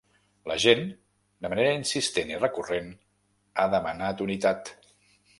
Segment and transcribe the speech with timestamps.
[0.51, 0.79] La gent,
[1.45, 2.89] de manera insistent i recurrent,
[3.57, 4.73] ha demanat unitat.